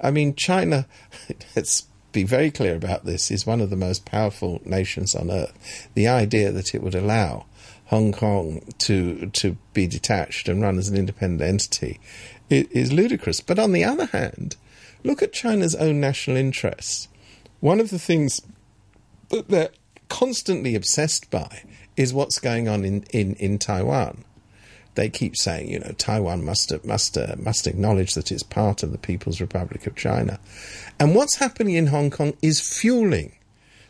I 0.00 0.10
mean, 0.10 0.34
China, 0.34 0.86
let's 1.56 1.86
be 2.12 2.24
very 2.24 2.50
clear 2.50 2.76
about 2.76 3.04
this, 3.04 3.30
is 3.30 3.46
one 3.46 3.60
of 3.60 3.70
the 3.70 3.76
most 3.76 4.04
powerful 4.04 4.60
nations 4.64 5.14
on 5.14 5.30
earth. 5.30 5.88
The 5.94 6.08
idea 6.08 6.52
that 6.52 6.74
it 6.74 6.82
would 6.82 6.94
allow 6.94 7.46
Hong 7.86 8.12
Kong 8.12 8.62
to 8.78 9.26
to 9.26 9.56
be 9.72 9.86
detached 9.86 10.48
and 10.48 10.62
run 10.62 10.78
as 10.78 10.88
an 10.88 10.96
independent 10.96 11.42
entity 11.42 12.00
is 12.48 12.92
ludicrous. 12.92 13.40
But 13.40 13.58
on 13.58 13.72
the 13.72 13.84
other 13.84 14.06
hand, 14.06 14.56
look 15.02 15.22
at 15.22 15.32
China's 15.32 15.74
own 15.74 16.00
national 16.00 16.36
interests. 16.36 17.08
One 17.60 17.80
of 17.80 17.90
the 17.90 17.98
things 17.98 18.40
that 19.30 19.48
they're 19.48 19.70
constantly 20.08 20.74
obsessed 20.74 21.30
by 21.30 21.62
is 21.96 22.12
what's 22.12 22.38
going 22.38 22.68
on 22.68 22.84
in, 22.84 23.04
in, 23.10 23.34
in 23.34 23.58
Taiwan 23.58 24.24
they 24.94 25.08
keep 25.08 25.36
saying, 25.36 25.70
you 25.70 25.78
know, 25.80 25.92
Taiwan 25.98 26.44
must 26.44 26.72
must 26.84 27.18
uh, 27.18 27.34
must 27.38 27.66
acknowledge 27.66 28.14
that 28.14 28.30
it's 28.30 28.42
part 28.42 28.82
of 28.82 28.92
the 28.92 28.98
People's 28.98 29.40
Republic 29.40 29.86
of 29.86 29.96
China, 29.96 30.38
and 30.98 31.14
what's 31.14 31.36
happening 31.36 31.74
in 31.74 31.88
Hong 31.88 32.10
Kong 32.10 32.34
is 32.42 32.60
fueling 32.60 33.32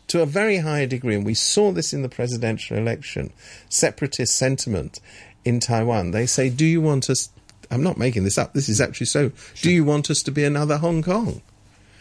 to 0.08 0.22
a 0.22 0.26
very 0.26 0.58
high 0.58 0.86
degree, 0.86 1.14
and 1.14 1.24
we 1.24 1.34
saw 1.34 1.72
this 1.72 1.92
in 1.92 2.02
the 2.02 2.08
presidential 2.08 2.76
election, 2.76 3.32
separatist 3.68 4.36
sentiment 4.36 5.00
in 5.44 5.60
Taiwan. 5.60 6.10
They 6.10 6.26
say, 6.26 6.48
"Do 6.48 6.64
you 6.64 6.80
want 6.80 7.10
us?" 7.10 7.30
I'm 7.70 7.82
not 7.82 7.98
making 7.98 8.24
this 8.24 8.38
up. 8.38 8.52
This 8.52 8.68
is 8.68 8.80
actually 8.80 9.06
so. 9.06 9.32
Do 9.60 9.70
you 9.70 9.84
want 9.84 10.10
us 10.10 10.22
to 10.22 10.30
be 10.30 10.44
another 10.44 10.78
Hong 10.78 11.02
Kong? 11.02 11.42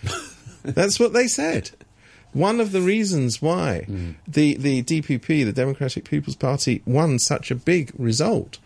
That's 0.63 0.99
what 0.99 1.13
they 1.13 1.27
said. 1.27 1.71
One 2.33 2.59
of 2.59 2.71
the 2.71 2.81
reasons 2.81 3.41
why 3.41 3.85
mm. 3.87 4.15
the, 4.27 4.55
the 4.55 4.81
DPP, 4.81 5.45
the 5.45 5.53
Democratic 5.53 6.03
People's 6.05 6.35
Party, 6.35 6.81
won 6.85 7.19
such 7.19 7.51
a 7.51 7.55
big 7.55 7.91
result 7.97 8.57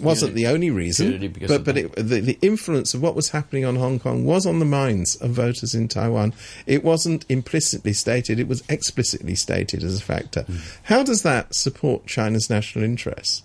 wasn't 0.00 0.34
purely- 0.34 0.42
the 0.42 0.46
only 0.54 0.70
reason, 0.70 1.34
but 1.46 1.64
but 1.64 1.76
it, 1.76 1.94
the, 1.94 2.20
the 2.20 2.38
influence 2.42 2.94
of 2.94 3.02
what 3.02 3.14
was 3.14 3.30
happening 3.30 3.64
on 3.64 3.76
Hong 3.76 3.98
Kong 3.98 4.24
was 4.24 4.46
on 4.46 4.58
the 4.58 4.64
minds 4.64 5.16
of 5.16 5.30
voters 5.30 5.74
in 5.74 5.88
Taiwan. 5.88 6.34
It 6.66 6.82
wasn't 6.82 7.24
implicitly 7.28 7.92
stated; 7.92 8.40
it 8.40 8.48
was 8.48 8.62
explicitly 8.68 9.34
stated 9.34 9.82
as 9.84 9.98
a 9.98 10.02
factor. 10.02 10.42
Hmm. 10.42 10.56
How 10.84 11.02
does 11.02 11.22
that 11.22 11.54
support 11.54 12.06
China's 12.06 12.50
national 12.50 12.84
interests? 12.84 13.42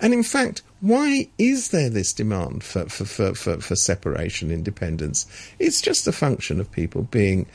And 0.00 0.12
in 0.12 0.22
fact, 0.22 0.62
why 0.80 1.28
is 1.38 1.68
there 1.70 1.90
this 1.90 2.12
demand 2.12 2.64
for, 2.64 2.86
for, 2.88 3.04
for, 3.04 3.34
for, 3.34 3.60
for 3.60 3.76
separation, 3.76 4.50
independence? 4.50 5.26
It's 5.58 5.80
just 5.80 6.06
a 6.06 6.12
function 6.12 6.60
of 6.60 6.70
people 6.70 7.02
being 7.02 7.46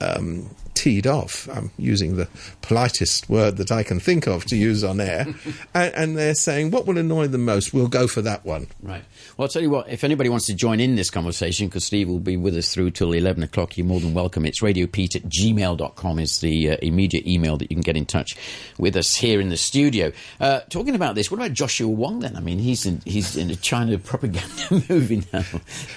um, 0.00 0.50
teed 0.76 1.06
off. 1.06 1.48
I'm 1.48 1.70
using 1.78 2.16
the 2.16 2.28
politest 2.62 3.28
word 3.28 3.56
that 3.56 3.72
I 3.72 3.82
can 3.82 3.98
think 3.98 4.26
of 4.26 4.44
to 4.46 4.56
use 4.56 4.84
on 4.84 5.00
air. 5.00 5.26
and, 5.74 5.94
and 5.94 6.16
they're 6.16 6.34
saying, 6.34 6.70
what 6.70 6.86
will 6.86 6.98
annoy 6.98 7.26
them 7.28 7.44
most? 7.44 7.72
We'll 7.72 7.88
go 7.88 8.06
for 8.06 8.22
that 8.22 8.44
one. 8.44 8.68
Right. 8.82 9.02
Well, 9.36 9.46
I'll 9.46 9.48
tell 9.48 9.62
you 9.62 9.70
what, 9.70 9.88
if 9.88 10.04
anybody 10.04 10.28
wants 10.28 10.46
to 10.46 10.54
join 10.54 10.78
in 10.78 10.94
this 10.94 11.10
conversation, 11.10 11.66
because 11.66 11.84
Steve 11.84 12.08
will 12.08 12.20
be 12.20 12.36
with 12.36 12.56
us 12.56 12.72
through 12.72 12.90
till 12.90 13.12
11 13.12 13.42
o'clock, 13.42 13.76
you're 13.76 13.86
more 13.86 14.00
than 14.00 14.14
welcome. 14.14 14.44
It's 14.44 14.60
radiopete 14.62 15.16
at 15.16 15.22
gmail.com 15.22 16.18
is 16.18 16.40
the 16.40 16.70
uh, 16.70 16.76
immediate 16.82 17.26
email 17.26 17.56
that 17.56 17.70
you 17.70 17.76
can 17.76 17.82
get 17.82 17.96
in 17.96 18.06
touch 18.06 18.36
with 18.78 18.96
us 18.96 19.14
here 19.14 19.40
in 19.40 19.48
the 19.48 19.56
studio. 19.56 20.12
Uh, 20.38 20.60
talking 20.68 20.94
about 20.94 21.14
this, 21.14 21.30
what 21.30 21.38
about 21.38 21.52
Joshua 21.52 21.88
Wong 21.88 22.20
then? 22.20 22.36
I 22.36 22.40
mean, 22.40 22.58
he's 22.58 22.84
in, 22.84 23.00
he's 23.04 23.36
in 23.36 23.50
a 23.50 23.56
China 23.56 23.98
propaganda 23.98 24.46
movie 24.88 25.22
now. 25.32 25.44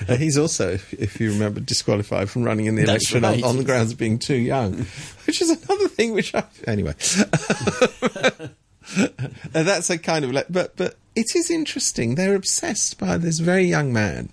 Uh, 0.07 0.15
he's 0.15 0.37
also, 0.37 0.73
if, 0.91 1.19
you 1.19 1.31
remember, 1.31 1.59
disqualified 1.59 2.29
from 2.29 2.43
running 2.43 2.65
in 2.67 2.75
the 2.75 2.85
That's 2.85 3.11
election 3.11 3.25
on, 3.25 3.43
on 3.43 3.57
the 3.57 3.63
grounds 3.63 3.91
of 3.91 3.97
being 3.97 4.19
too 4.19 4.37
young, 4.37 4.68
which 5.25 5.41
is 5.41 5.49
another 5.49 5.87
thing 5.87 6.13
which 6.13 6.33
I. 6.35 6.43
Anyway. 6.67 6.93
That's 9.51 9.89
a 9.89 9.97
kind 9.97 10.25
of. 10.25 10.31
le- 10.31 10.45
But, 10.49 10.75
but 10.75 10.95
it 11.15 11.35
is 11.35 11.49
interesting. 11.51 12.15
They're 12.15 12.35
obsessed 12.35 12.97
by 12.97 13.17
this 13.17 13.39
very 13.39 13.63
young 13.65 13.93
man. 13.93 14.29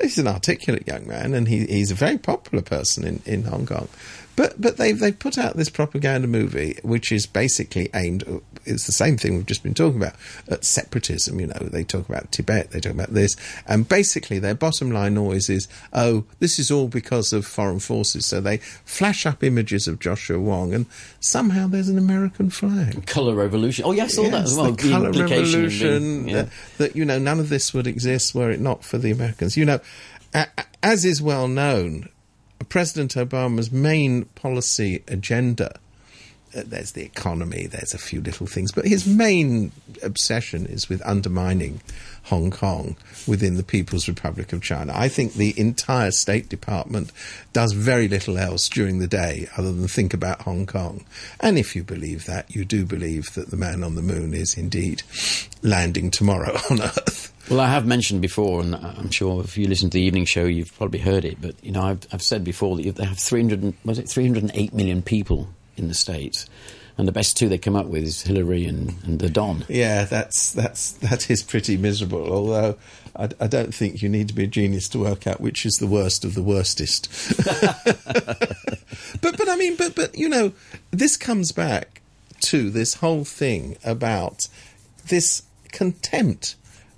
He's 0.00 0.18
an 0.18 0.28
articulate 0.28 0.86
young 0.86 1.06
man, 1.06 1.34
and 1.34 1.46
he, 1.48 1.66
he's 1.66 1.90
a 1.90 1.94
very 1.94 2.16
popular 2.16 2.62
person 2.62 3.06
in, 3.06 3.22
in 3.26 3.44
Hong 3.44 3.66
Kong. 3.66 3.88
But 4.40 4.58
but 4.58 4.78
they've 4.78 4.98
they've 4.98 5.18
put 5.18 5.36
out 5.36 5.58
this 5.58 5.68
propaganda 5.68 6.26
movie, 6.26 6.78
which 6.82 7.12
is 7.12 7.26
basically 7.26 7.90
aimed. 7.92 8.24
It's 8.64 8.86
the 8.86 8.92
same 8.92 9.18
thing 9.18 9.36
we've 9.36 9.44
just 9.44 9.62
been 9.62 9.74
talking 9.74 10.00
about 10.00 10.14
at 10.48 10.64
separatism. 10.64 11.38
You 11.38 11.48
know, 11.48 11.58
they 11.60 11.84
talk 11.84 12.08
about 12.08 12.32
Tibet, 12.32 12.70
they 12.70 12.80
talk 12.80 12.92
about 12.92 13.10
this, 13.12 13.36
and 13.66 13.86
basically 13.86 14.38
their 14.38 14.54
bottom 14.54 14.90
line 14.92 15.18
always 15.18 15.50
is, 15.50 15.68
oh, 15.92 16.24
this 16.38 16.58
is 16.58 16.70
all 16.70 16.88
because 16.88 17.34
of 17.34 17.44
foreign 17.44 17.80
forces. 17.80 18.24
So 18.24 18.40
they 18.40 18.56
flash 18.86 19.26
up 19.26 19.44
images 19.44 19.86
of 19.86 19.98
Joshua 19.98 20.40
Wong, 20.40 20.72
and 20.72 20.86
somehow 21.20 21.66
there's 21.66 21.90
an 21.90 21.98
American 21.98 22.48
flag. 22.48 23.04
Colour 23.04 23.34
Revolution. 23.34 23.84
Oh, 23.84 23.92
yeah, 23.92 24.04
I 24.04 24.06
saw 24.06 24.22
that 24.30 24.44
as 24.44 24.56
well. 24.56 24.72
the 24.72 24.90
colour 24.90 25.10
revolution. 25.12 26.24
being- 26.24 26.28
yeah. 26.30 26.40
uh, 26.40 26.46
that 26.78 26.96
you 26.96 27.04
know 27.04 27.18
none 27.18 27.40
of 27.40 27.50
this 27.50 27.74
would 27.74 27.86
exist 27.86 28.34
were 28.34 28.50
it 28.50 28.60
not 28.60 28.84
for 28.86 28.96
the 28.96 29.10
Americans. 29.10 29.58
You 29.58 29.66
know, 29.66 29.80
as 30.82 31.04
is 31.04 31.20
well 31.20 31.46
known, 31.46 32.08
President 32.70 33.14
Obama's 33.14 33.70
main 33.70 34.24
policy 34.36 35.02
agenda. 35.08 35.78
Uh, 36.56 36.62
there's 36.64 36.92
the 36.92 37.02
economy. 37.02 37.66
There's 37.66 37.92
a 37.92 37.98
few 37.98 38.22
little 38.22 38.46
things, 38.46 38.72
but 38.72 38.86
his 38.86 39.06
main 39.06 39.72
obsession 40.02 40.66
is 40.66 40.88
with 40.88 41.02
undermining 41.04 41.80
Hong 42.24 42.50
Kong 42.50 42.96
within 43.26 43.56
the 43.56 43.62
People's 43.64 44.08
Republic 44.08 44.52
of 44.52 44.62
China. 44.62 44.92
I 44.94 45.08
think 45.08 45.34
the 45.34 45.58
entire 45.58 46.12
State 46.12 46.48
Department 46.48 47.12
does 47.52 47.72
very 47.72 48.08
little 48.08 48.38
else 48.38 48.68
during 48.68 48.98
the 48.98 49.08
day 49.08 49.48
other 49.56 49.72
than 49.72 49.88
think 49.88 50.14
about 50.14 50.42
Hong 50.42 50.64
Kong. 50.66 51.04
And 51.40 51.58
if 51.58 51.74
you 51.74 51.82
believe 51.82 52.26
that, 52.26 52.54
you 52.54 52.64
do 52.64 52.84
believe 52.84 53.34
that 53.34 53.50
the 53.50 53.56
man 53.56 53.82
on 53.82 53.96
the 53.96 54.02
moon 54.02 54.32
is 54.32 54.56
indeed 54.56 55.02
landing 55.62 56.10
tomorrow 56.10 56.56
on 56.70 56.82
Earth. 56.82 57.19
Well, 57.50 57.58
I 57.58 57.66
have 57.66 57.84
mentioned 57.84 58.22
before, 58.22 58.60
and 58.60 58.76
I'm 58.76 59.10
sure 59.10 59.42
if 59.42 59.58
you 59.58 59.66
listen 59.66 59.90
to 59.90 59.94
the 59.94 60.04
evening 60.04 60.24
show, 60.24 60.44
you've 60.44 60.72
probably 60.78 61.00
heard 61.00 61.24
it. 61.24 61.40
But 61.40 61.56
you 61.64 61.72
know, 61.72 61.82
I've, 61.82 62.06
I've 62.12 62.22
said 62.22 62.44
before 62.44 62.76
that 62.76 62.94
they 62.94 63.04
have 63.04 63.18
300, 63.18 63.74
was 63.84 63.98
it 63.98 64.08
308 64.08 64.72
million 64.72 65.02
people 65.02 65.48
in 65.76 65.88
the 65.88 65.94
states, 65.94 66.46
and 66.96 67.08
the 67.08 67.12
best 67.12 67.36
two 67.36 67.48
they 67.48 67.58
come 67.58 67.74
up 67.74 67.86
with 67.86 68.04
is 68.04 68.22
Hillary 68.22 68.66
and, 68.66 68.94
and 69.02 69.18
the 69.18 69.28
Don. 69.28 69.64
Yeah, 69.68 70.04
that's 70.04 70.52
that's 70.52 70.92
that 70.92 71.28
is 71.28 71.42
pretty 71.42 71.76
miserable. 71.76 72.32
Although 72.32 72.76
I, 73.16 73.30
I 73.40 73.48
don't 73.48 73.74
think 73.74 74.00
you 74.00 74.08
need 74.08 74.28
to 74.28 74.34
be 74.34 74.44
a 74.44 74.46
genius 74.46 74.88
to 74.90 75.00
work 75.00 75.26
out 75.26 75.40
which 75.40 75.66
is 75.66 75.74
the 75.78 75.88
worst 75.88 76.24
of 76.24 76.34
the 76.34 76.42
worstest. 76.42 77.08
but 79.20 79.36
but 79.36 79.48
I 79.48 79.56
mean, 79.56 79.74
but 79.74 79.96
but 79.96 80.16
you 80.16 80.28
know, 80.28 80.52
this 80.92 81.16
comes 81.16 81.50
back 81.50 82.00
to 82.42 82.70
this 82.70 82.94
whole 82.94 83.24
thing 83.24 83.76
about 83.84 84.46
this 85.08 85.42
contempt 85.72 86.54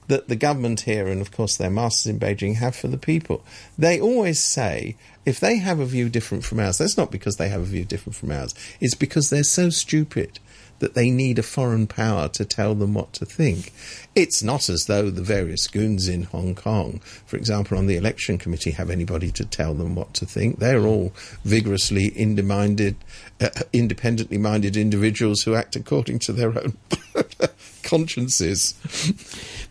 that 0.09 0.29
the 0.29 0.37
government 0.37 0.83
here 0.83 1.07
and 1.09 1.21
of 1.21 1.31
course 1.31 1.57
their 1.57 1.71
masters 1.71 2.11
in 2.11 2.19
Beijing 2.19 2.57
have 2.57 2.75
for 2.75 2.89
the 2.89 2.99
people. 2.99 3.45
They 3.79 4.01
always 4.01 4.43
say 4.43 4.97
if 5.25 5.39
they 5.39 5.57
have 5.59 5.81
a 5.81 5.87
view 5.87 6.09
different 6.09 6.45
from 6.45 6.61
ours, 6.61 6.79
that's 6.79 6.97
not 6.97 7.11
because 7.11 7.37
they 7.37 7.49
have 7.49 7.63
a 7.63 7.65
view 7.65 7.85
different 7.85 8.17
from 8.17 8.33
ours. 8.33 8.55
It's 8.81 8.95
because 8.95 9.31
they're 9.31 9.45
so 9.45 9.71
stupid 9.71 10.39
that 10.83 10.95
they 10.95 11.11
need 11.11 11.39
a 11.39 11.45
foreign 11.45 11.87
power 11.87 12.27
to 12.27 12.45
tell 12.45 12.75
them 12.75 12.93
what 12.93 13.13
to 13.13 13.25
think. 13.25 13.73
It's 14.17 14.43
not 14.43 14.69
as 14.69 14.87
though 14.87 15.11
the 15.11 15.23
various 15.23 15.69
goons 15.69 16.09
in 16.09 16.25
Hong 16.25 16.57
Kong, 16.57 16.99
for 17.25 17.37
example, 17.37 17.79
on 17.79 17.87
the 17.87 17.97
election 17.97 18.37
committee, 18.37 18.73
have 18.73 18.91
anybody 18.91 19.31
to 19.31 19.45
tell 19.45 19.75
them 19.75 19.95
what 19.95 20.13
to 20.15 20.27
think. 20.27 20.59
They're 20.59 20.85
all 20.85 21.13
vigorously 21.45 22.09
independent, 22.09 22.97
uh, 23.41 23.51
independently 23.73 24.39
minded 24.39 24.77
individuals 24.77 25.43
who 25.43 25.55
act 25.55 25.77
according 25.77 26.19
to 26.21 26.33
their 26.33 26.49
own 26.49 26.77
consciences. 27.85 28.75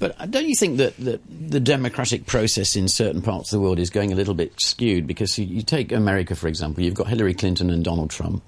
But 0.01 0.31
don't 0.31 0.50
you 0.50 0.55
think 0.55 0.79
that, 0.79 0.98
that 0.98 1.22
the 1.29 1.60
democratic 1.60 2.25
process 2.25 2.75
in 2.75 2.88
certain 2.88 3.22
parts 3.22 3.53
of 3.53 3.60
the 3.60 3.62
world 3.62 3.77
is 3.77 3.91
going 3.91 4.12
a 4.12 4.15
little 4.15 4.34
bit 4.34 4.60
skewed? 4.60 5.05
Because 5.05 5.38
you, 5.38 5.46
you 5.46 5.62
take 5.62 5.91
America, 5.91 6.36
for 6.36 6.48
example, 6.48 6.84
you've 6.84 6.96
got 6.96 7.08
Hillary 7.08 7.36
Clinton 7.36 7.70
and 7.70 7.86
Donald 7.86 8.10
Trump. 8.10 8.41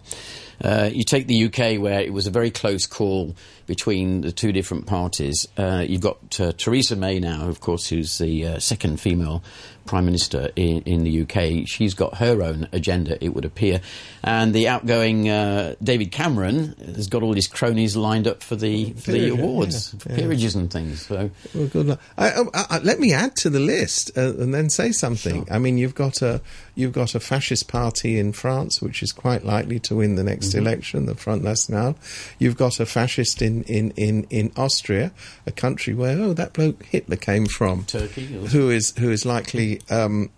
Uh, 0.61 0.89
you 0.91 1.03
take 1.03 1.27
the 1.27 1.45
UK, 1.45 1.81
where 1.81 2.01
it 2.01 2.13
was 2.13 2.27
a 2.27 2.31
very 2.31 2.51
close 2.51 2.85
call 2.85 3.35
between 3.65 4.21
the 4.21 4.31
two 4.31 4.51
different 4.51 4.85
parties. 4.85 5.47
Uh, 5.57 5.85
you've 5.87 6.01
got 6.01 6.39
uh, 6.39 6.51
Theresa 6.53 6.95
May 6.95 7.19
now, 7.19 7.47
of 7.47 7.59
course, 7.59 7.87
who's 7.87 8.17
the 8.17 8.45
uh, 8.45 8.59
second 8.59 8.99
female 8.99 9.43
prime 9.85 10.05
minister 10.05 10.49
in, 10.55 10.81
in 10.83 11.03
the 11.03 11.21
UK. 11.21 11.67
She's 11.67 11.93
got 11.93 12.17
her 12.17 12.41
own 12.41 12.67
agenda, 12.71 13.21
it 13.23 13.29
would 13.29 13.45
appear. 13.45 13.81
And 14.23 14.53
the 14.53 14.69
outgoing 14.69 15.29
uh, 15.29 15.75
David 15.83 16.11
Cameron 16.11 16.75
has 16.95 17.07
got 17.07 17.23
all 17.23 17.33
his 17.33 17.47
cronies 17.47 17.95
lined 17.95 18.27
up 18.27 18.41
for 18.41 18.55
the, 18.55 18.93
for 18.93 19.11
the 19.11 19.29
awards, 19.29 19.93
yeah, 19.93 19.99
for 19.99 20.09
yeah. 20.09 20.15
peerages 20.15 20.55
and 20.55 20.71
things. 20.71 21.05
So. 21.05 21.31
Well, 21.53 21.67
good 21.67 21.87
luck. 21.87 22.01
I, 22.17 22.31
I, 22.31 22.65
I, 22.69 22.79
let 22.79 22.99
me 22.99 23.13
add 23.13 23.35
to 23.37 23.49
the 23.49 23.59
list 23.59 24.17
uh, 24.17 24.33
and 24.37 24.53
then 24.53 24.69
say 24.69 24.91
something. 24.91 25.47
I 25.51 25.59
mean, 25.59 25.77
you've 25.77 25.95
got 25.95 26.21
a 26.21 26.41
you've 26.75 26.93
got 26.93 27.15
a 27.15 27.19
fascist 27.19 27.67
party 27.67 28.17
in 28.17 28.31
France, 28.31 28.81
which 28.81 29.03
is 29.03 29.11
quite 29.11 29.43
likely 29.43 29.79
to 29.81 29.95
win 29.95 30.15
the 30.15 30.23
next 30.23 30.42
election, 30.53 31.05
the 31.05 31.15
Front 31.15 31.43
National. 31.43 31.95
You've 32.39 32.57
got 32.57 32.79
a 32.79 32.85
fascist 32.85 33.41
in, 33.41 33.63
in, 33.63 33.91
in, 33.91 34.25
in 34.29 34.51
Austria, 34.55 35.11
a 35.45 35.51
country 35.51 35.93
where 35.93 36.19
oh 36.19 36.33
that 36.33 36.53
bloke 36.53 36.83
Hitler 36.85 37.17
came 37.17 37.45
from, 37.45 37.85
Turkey 37.85 38.25
who 38.25 38.69
is 38.69 38.95
who 38.97 39.11
is 39.11 39.25
likely. 39.25 39.81
Um, 39.89 40.29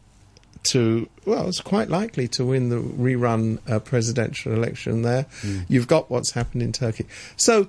to 0.65 1.07
well, 1.25 1.47
it's 1.47 1.61
quite 1.61 1.89
likely 1.89 2.27
to 2.29 2.45
win 2.45 2.69
the 2.69 2.77
rerun 2.77 3.59
uh, 3.69 3.79
presidential 3.79 4.51
election 4.51 5.03
there. 5.03 5.27
You've 5.67 5.87
got 5.87 6.09
what's 6.09 6.31
happened 6.31 6.63
in 6.63 6.71
Turkey. 6.71 7.05
So, 7.35 7.67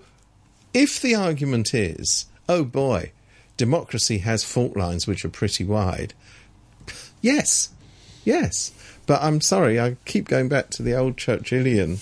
if 0.73 1.01
the 1.01 1.15
argument 1.15 1.75
is, 1.75 2.27
oh 2.49 2.65
boy, 2.65 3.13
democracy 3.57 4.19
has 4.19 4.45
fault 4.45 4.77
lines 4.77 5.07
which 5.07 5.25
are 5.25 5.31
pretty 5.31 5.65
wide, 5.65 6.15
yes, 7.21 7.71
yes. 8.25 8.73
But 9.07 9.23
I'm 9.23 9.41
sorry, 9.41 9.79
I 9.79 9.97
keep 10.05 10.27
going 10.27 10.49
back 10.49 10.71
to 10.71 10.83
the 10.83 10.95
old 10.95 11.17
Churchillian 11.17 11.99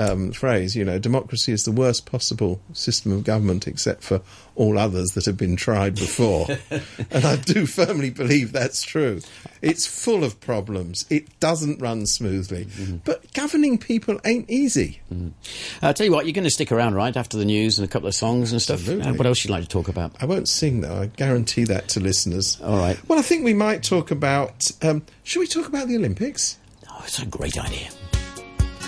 um, 0.00 0.32
phrase, 0.32 0.74
you 0.74 0.84
know, 0.84 0.98
democracy 0.98 1.52
is 1.52 1.64
the 1.64 1.72
worst 1.72 2.06
possible 2.06 2.60
system 2.72 3.12
of 3.12 3.24
government 3.24 3.66
except 3.66 4.02
for 4.02 4.22
all 4.54 4.78
others 4.78 5.10
that 5.10 5.26
have 5.26 5.36
been 5.36 5.56
tried 5.56 5.94
before. 5.94 6.46
and 7.10 7.24
I 7.24 7.36
do 7.36 7.66
firmly 7.66 8.10
believe 8.10 8.52
that's 8.52 8.82
true. 8.82 9.20
It's 9.60 9.86
full 9.86 10.24
of 10.24 10.40
problems. 10.40 11.04
It 11.10 11.38
doesn't 11.40 11.80
run 11.80 12.06
smoothly. 12.06 12.68
But 13.04 13.32
governing 13.34 13.78
people 13.78 14.20
ain't 14.24 14.48
easy. 14.48 15.00
I'll 15.82 15.94
tell 15.94 16.06
you 16.06 16.12
what, 16.12 16.24
you're 16.24 16.32
going 16.32 16.44
to 16.44 16.50
stick 16.50 16.72
around, 16.72 16.94
right, 16.94 17.16
after 17.16 17.36
the 17.36 17.44
news 17.44 17.78
and 17.78 17.86
a 17.86 17.90
couple 17.90 18.08
of 18.08 18.14
songs 18.14 18.52
and 18.52 18.62
stuff. 18.62 18.80
Absolutely. 18.80 19.10
Uh, 19.10 19.14
what 19.14 19.26
else 19.26 19.44
you'd 19.44 19.50
like 19.50 19.62
to 19.62 19.68
talk 19.68 19.88
about? 19.88 20.12
I 20.20 20.26
won't 20.26 20.48
sing 20.48 20.80
though. 20.80 21.02
I 21.02 21.06
guarantee 21.06 21.64
that 21.64 21.88
to 21.90 22.00
listeners. 22.00 22.58
All 22.62 22.78
right. 22.78 22.98
Well, 23.08 23.18
I 23.18 23.22
think 23.22 23.44
we 23.44 23.54
might 23.54 23.82
talk 23.82 24.10
about. 24.10 24.70
Um, 24.82 25.02
should 25.24 25.40
we 25.40 25.46
talk 25.46 25.66
about 25.66 25.88
the 25.88 25.96
Olympics? 25.96 26.58
Oh, 26.90 27.02
it's 27.04 27.18
a 27.18 27.26
great 27.26 27.58
idea. 27.58 27.90